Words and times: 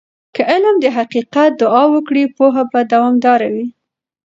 که 0.35 0.41
علم 0.51 0.75
د 0.81 0.85
حقیقت 0.97 1.51
دعا 1.61 1.83
وکړي، 1.93 2.23
پوهه 2.37 2.63
به 2.71 2.79
دوامدار 2.91 3.41
وي. 3.53 3.67